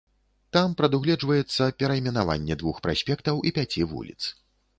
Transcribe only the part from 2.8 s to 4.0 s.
праспектаў і пяці